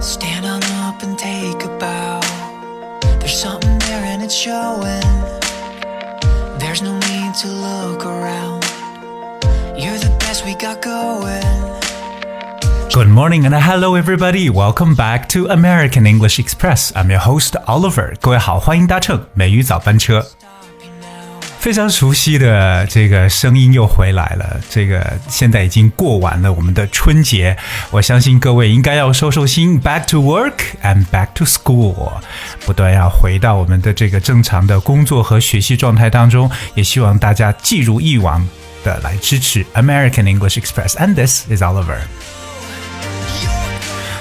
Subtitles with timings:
[0.00, 2.20] Stand on up and take a bow.
[3.18, 5.02] There's something there and it's showing.
[6.58, 8.64] There's no need to look around.
[9.76, 11.42] You're the best we got going.
[12.92, 14.48] Good morning and hello everybody.
[14.50, 16.92] Welcome back to American English Express.
[16.94, 18.14] I'm your host Oliver.
[18.20, 20.24] 各位好，欢迎搭乘美语早班车。
[21.59, 24.61] 非常熟悉的这个声音又回来了。
[24.69, 27.57] 这个现在已经过完了我们的春节，
[27.91, 32.13] 我相信各位应该要收收心，back to work and back to school，
[32.65, 36.49] 不断要回到我们的这个正常的工作和学习状态当中。
[36.75, 38.47] 也希望大家既如以往
[38.85, 40.93] 的来支持 American English Express。
[40.93, 41.97] And this is Oliver。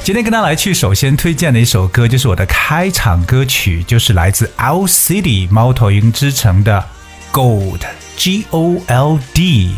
[0.02, 6.84] 今天跟大家来去，首先推荐的一首歌就是我的开场歌曲，就是来自 Owl City 猫头鹰之城的。
[7.32, 7.80] Gold,
[8.16, 9.76] G O L D，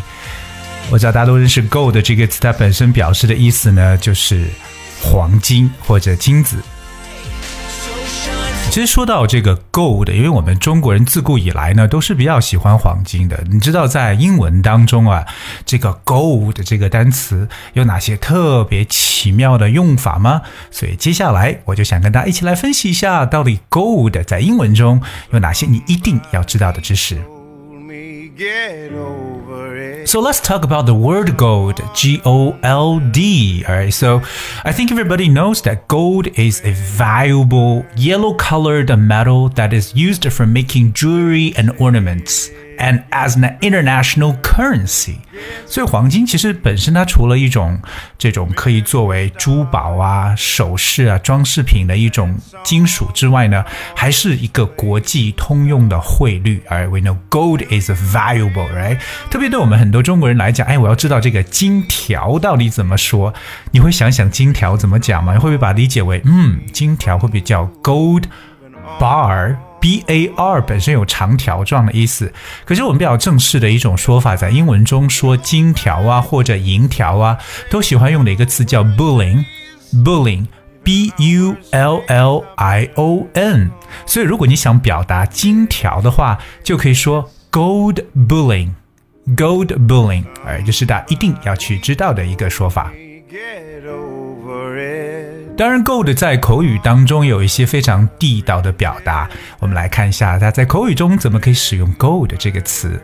[0.89, 4.47] 我知道大家都认识 gold 这个词，它本身表示的意思呢，就是
[5.01, 6.57] 黄金或者金子。
[8.69, 13.37] 其实说到这个 gold，因为我们中国人自古以来呢都是比较喜欢黄金的。
[13.51, 15.25] 你知道在英文当中啊，
[15.65, 20.41] 这个 gold 这个单词有哪些特别奇妙的用法吗？
[20.71, 27.21] 所以接下来我就想跟大家一起来分析一下，到底 gold 在英文中有哪些你一定要知道的知识。
[30.07, 33.63] So let's talk about the word gold, G O L D.
[33.67, 34.21] All right, so
[34.65, 40.25] I think everybody knows that gold is a valuable yellow colored metal that is used
[40.33, 42.49] for making jewelry and ornaments
[42.81, 45.15] and as an international currency。
[45.65, 47.79] 所以黄金其实本身它除了一种
[48.17, 53.63] 这种可以作为珠宝啊、首饰啊、装饰品的一种金属之外呢，
[53.95, 56.61] 还是一个国际通用的汇率。
[56.67, 58.99] 而 we know gold is valuable, right？
[59.29, 63.33] 特别对我们很多中国人来讲，哎，我要知道这个金条到底怎么说？
[63.71, 65.33] 你会想想金条怎么讲吗？
[65.33, 68.23] 你会不会把它理解为，嗯，金条会不会叫 gold
[68.99, 69.55] bar？
[69.81, 72.31] B A R 本身有长条状的意思，
[72.63, 77.37] 可是我们比较正式的一种说法，在英文中说金条啊或者银条啊，
[77.69, 83.71] 都喜欢用的一个词叫 bullion，bullion，B U L L I O N。
[84.05, 92.93] 所以如果你想表达金条的话，就可以说 gold bullion，gold bullion，哎，这是大家一定要去知道的一个说法。
[95.60, 99.28] 当然，gold 在口语当中有一些非常地道的表达。
[99.58, 103.00] 我们来看一下它在口语中怎么可以使用 gold 这个词。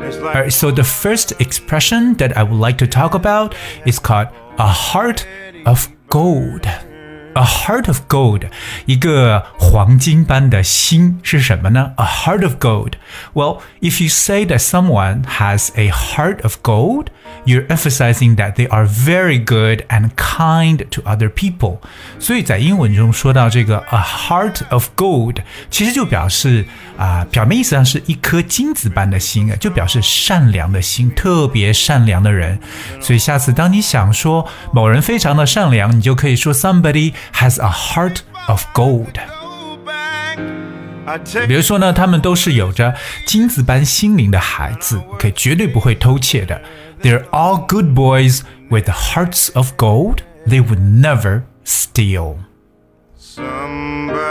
[0.00, 3.52] Alright, so the first expression that I would like to talk about
[3.84, 5.24] is called a heart
[5.64, 6.66] of gold.
[7.34, 8.48] A heart of gold，
[8.86, 11.92] 一个黄金般的心是什么呢？
[11.96, 12.94] A heart of gold.
[13.34, 17.08] Well, if you say that someone has a heart of gold,
[17.44, 21.78] you're emphasizing that they are very good and kind to other people.
[22.18, 25.36] 所以在英文中说到这个 a heart of gold，
[25.70, 26.64] 其实就表示
[26.96, 32.58] 啊、呃，表面意思上是一颗金子般的心啊，就表示善良的心，特别善良的人。
[33.00, 39.18] 所以下次当你想说某人非常的善良，你就可以说 somebody。has a heart of gold。
[41.46, 42.94] 比如说呢，他们都是有着
[43.26, 46.60] 金子般心灵的孩子，OK，绝对不会偷窃的。
[47.02, 50.18] They're all good boys with hearts of gold.
[50.46, 52.36] They would never steal.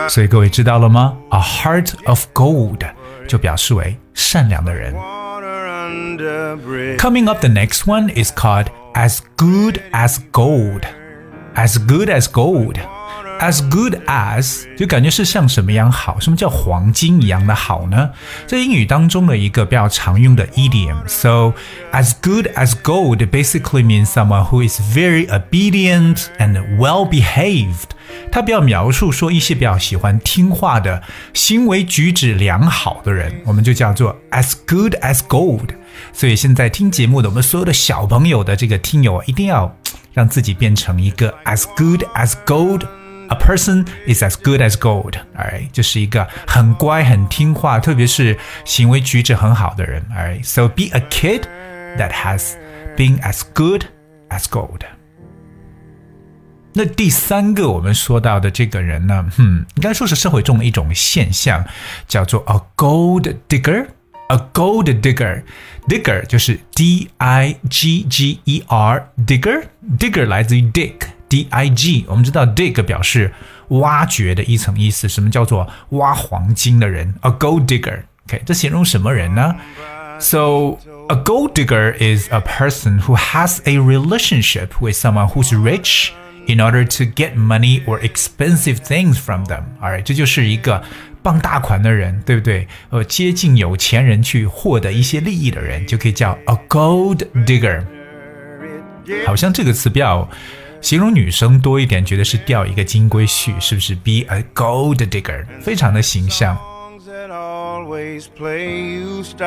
[0.09, 1.17] 所以各位知道了吗？
[1.31, 2.88] A heart of gold
[3.28, 4.94] 就表示为善良的人。
[6.97, 10.81] Coming up, the next one is called as good as gold.
[11.55, 12.78] As good as gold.
[13.41, 16.19] As good as 就感觉是像什么样好？
[16.19, 18.09] 什么叫黄金一样的好呢？
[18.47, 21.53] 在英语当中的一个比较常用的 idiom。So
[21.91, 27.91] as good as gold basically means someone who is very obedient and well behaved。
[28.31, 35.69] 它比较描述说一些比较喜欢听话的、行为举止良好的人，我们就叫做 as good as gold。
[36.11, 39.75] 所以现在听节目的我们所有的小朋友的这个听友，一定要
[40.14, 42.81] 让自己变成一个 as good as gold。
[43.31, 51.41] A person is as good as gold，哎，就是一个很乖、很听话，特别是行为举止很好的人，哎，so be a kid
[51.97, 52.53] that has
[52.96, 53.84] been as good
[54.29, 54.81] as gold。
[56.73, 61.66] 那第三个我们说到的这个人呢，嗯，应该说是社会中的一种现象，
[62.08, 70.69] 叫做 a gold digger。A gold digger，digger 就是 D I G G E R，digger，digger 来自于
[71.31, 72.05] dig，D I G。
[72.08, 73.34] 我们知道 dig 表示
[73.69, 75.08] 挖掘的一层意思。
[75.08, 77.14] 什么叫做挖黄金的人？
[77.22, 79.55] A gold digger，OK，、okay, 这形容什么人呢？
[80.19, 80.78] So
[81.09, 86.09] a gold digger is a person who has a relationship with someone who's rich
[86.47, 90.84] in order to get money or expensive things from them。Alright，这就是一个
[91.22, 92.67] 傍大款的人，对不对？
[92.90, 97.84] 呃，接近有钱人去获得一些利益的人，就可以叫 a gold digger。
[99.25, 100.28] 好像这个词比较
[100.82, 106.58] 形容女生多一点，觉得是钓一个金龟婿，是不是？Be a gold digger，非常的形象。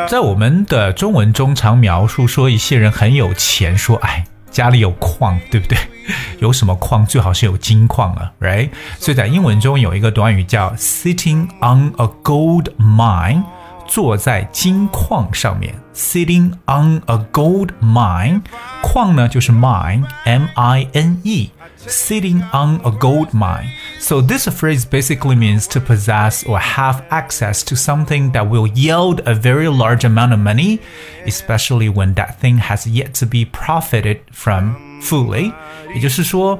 [0.07, 5.77] 在我们的中文中，常描述说一些人很有钱，说哎，家里有矿，对不对？
[6.39, 7.05] 有什么矿？
[7.05, 8.69] 最好是有金矿啊，right？
[8.97, 13.43] 所以在英文中有一个短语叫 sitting on a gold mine。
[13.86, 18.42] 坐在金矿上面，sitting on a gold mine，
[18.82, 23.66] 矿呢就是 mine，m i n e，sitting on a gold mine.
[23.98, 29.22] So this phrase basically means to possess or have access to something that will yield
[29.26, 30.78] a very large amount of money,
[31.26, 35.52] especially when that thing has yet to be profited from fully.
[35.94, 36.58] 也就是说。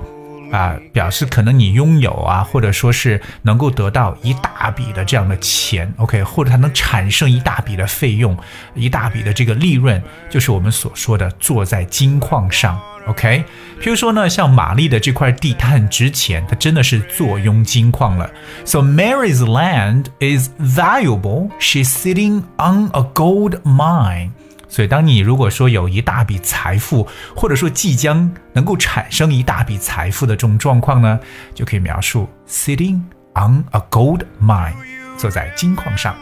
[0.51, 8.37] 啊，表示可能你拥有啊，或者说是能够得到一大笔的这样的钱，OK，或者它能产生一大笔的费用，
[8.73, 13.43] 一大笔的这个利润，就是我们所说的坐在金矿上，OK。
[13.81, 18.29] 譬如说呢，像玛丽的这块地，它很值钱，它真的是坐拥金矿了。
[18.63, 21.49] So Mary's land is valuable.
[21.59, 24.31] She's sitting on a gold mine.
[24.75, 31.17] 所以，当你如果说有一大笔财富，或者说即将能够产生一大笔财富的这种状况呢，
[31.53, 32.99] 就可以描述 sitting
[33.35, 34.73] on a gold mine，
[35.15, 36.13] 坐在金矿上。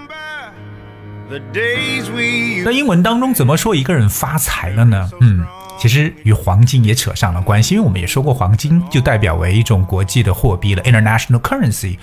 [2.64, 5.10] 那英文当中怎么说一个人发财了呢？
[5.22, 5.44] 嗯，
[5.80, 11.98] 其实与黄金也扯上了关系，因为我们也说过，黄金就代表为一种国际的货币了，international currency。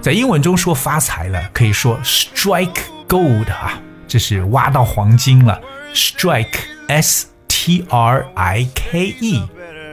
[0.00, 2.76] 在英文中说发财了，可以说 strike
[3.08, 5.60] gold 啊，这是挖到黄金了。
[5.93, 9.41] strike s t r i k e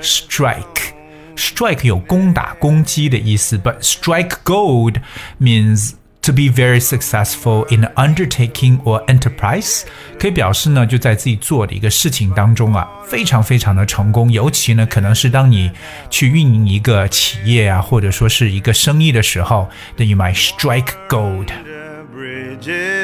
[0.01, 0.93] strike
[1.37, 4.97] strike 有攻打、攻击的意思，but strike gold
[5.41, 9.83] means to be very successful in undertaking or enterprise，
[10.19, 14.31] 可以表示呢，就在自己做的一个事情当中啊，非常非常的成功。
[14.31, 15.71] 尤其呢，可能是当你
[16.11, 21.49] 去运营一个企业啊，或者说是一个生意的时候，then you might strike gold。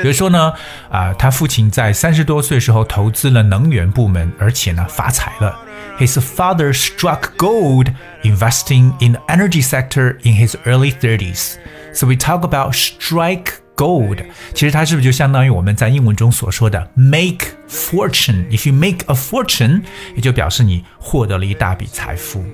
[0.02, 0.52] 比如说呢，
[0.91, 5.58] 啊，他父亲在三十多岁时候投资了能源部门，而且呢发财了。
[5.99, 11.55] His father struck gold investing in the energy sector in his early 30s.
[11.93, 14.25] So we talk about strike gold.
[14.55, 18.46] 其实它是不是就相当于我们在英文中所说的 make fortune?
[18.50, 19.82] If you make a fortune，
[20.17, 22.44] 也就表示你获得了一大笔财富。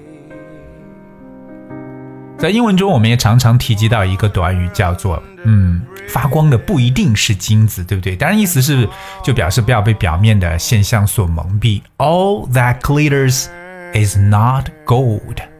[2.37, 8.15] 在英文中，我们也常常提及到一个短语，叫做“嗯，发光的不一定是金子”，对不对？
[8.15, 8.87] 当然，意思是
[9.23, 11.81] 就表示不要被表面的现象所蒙蔽。
[11.97, 13.45] All that glitters
[13.93, 15.54] is not gold.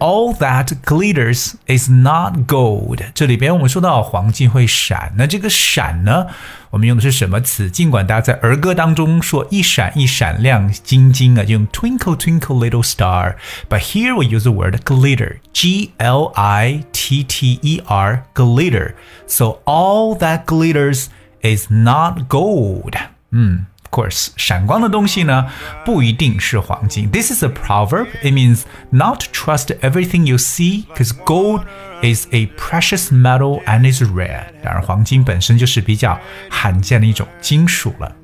[0.00, 3.00] All that glitters is not gold。
[3.14, 6.26] 这里边我们说到黄金会闪，那这个闪呢，
[6.68, 7.70] 我们用的是什么词？
[7.70, 17.82] 尽管大家在儿歌当中说一闪一闪亮晶晶啊，用 twinkle twinkle little star，but here we use the word glitter，g l i t t e
[17.86, 21.06] r glitter。So all that glitters
[21.40, 22.92] is not gold。
[23.30, 23.64] 嗯。
[23.90, 25.46] course，闪光的东西呢
[25.84, 27.10] 不一定是黄金。
[27.10, 28.08] This is a proverb.
[28.22, 31.62] It means not trust everything you see, because gold
[32.02, 34.44] is a precious metal and is rare.
[34.62, 36.18] 当然，黄金本身就是比较
[36.50, 38.14] 罕见的一种金属了。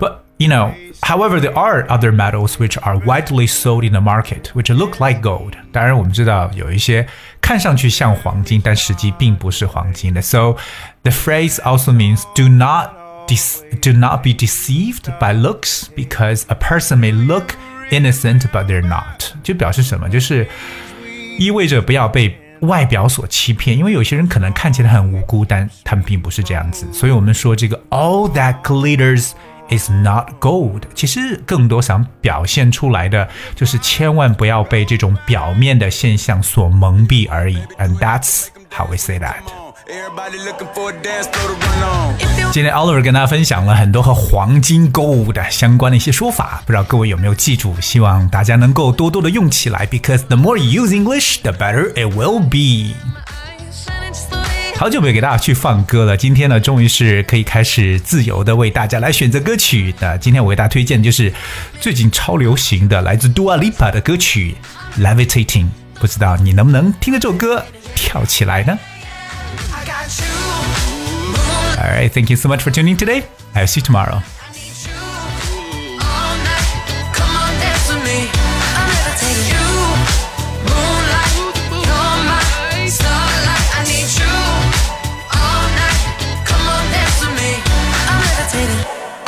[0.00, 4.52] But you know, however, there are other metals which are widely sold in the market,
[4.54, 5.52] which look like gold.
[5.72, 7.06] 当然，我们知道有一些
[7.40, 10.22] 看上去像黄金，但实际并不是黄金的。
[10.22, 10.56] So
[11.02, 12.90] the phrase also means do not
[13.80, 17.54] do not be deceived by looks because a person may look
[17.90, 20.08] innocent but they're not，就表示什么？
[20.08, 20.46] 就是
[21.38, 26.86] 意味着不要被外表所欺骗，因为有些人可能看起来很无辜，但他们并不是这样子。
[26.92, 29.32] 所以我们说这个 all that glitters
[29.70, 37.58] is not gold，其实更多想表现出来的就是千万不要被这种表面的现象所蒙蔽而已。
[37.78, 39.61] And that's how we say that.
[42.53, 47.79] 今天 Oliver 跟大家分享了很多和黄金 gold 相关的一些说法，不知道各位有没有记住？
[47.81, 52.95] 希望大家能够多多的用起来，because the more you use English, the better it will be。
[54.77, 60.17] 好久没有给大家去放歌了，今天呢，终于是可以开始自由的为大家来选择歌曲的。
[60.17, 61.33] 今天我为大家推荐的就是
[61.81, 64.55] 最近超流行的来自 Dua Lipa 的歌曲
[65.03, 65.65] 《Levitating》，
[65.99, 68.79] 不知道你能不能听着这首歌跳起来呢
[71.79, 73.25] ？All right, thank you so much for tuning today.
[73.55, 74.21] I'll see you tomorrow.
[74.21, 74.23] I'm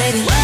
[0.00, 0.41] all